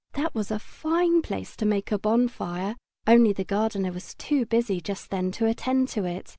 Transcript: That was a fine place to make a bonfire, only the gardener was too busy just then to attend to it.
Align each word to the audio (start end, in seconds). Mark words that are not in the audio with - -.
That 0.13 0.33
was 0.33 0.49
a 0.49 0.57
fine 0.57 1.21
place 1.21 1.55
to 1.57 1.63
make 1.63 1.91
a 1.91 1.99
bonfire, 1.99 2.75
only 3.05 3.33
the 3.33 3.45
gardener 3.45 3.91
was 3.91 4.15
too 4.15 4.47
busy 4.47 4.81
just 4.81 5.11
then 5.11 5.31
to 5.33 5.45
attend 5.45 5.89
to 5.89 6.05
it. 6.05 6.27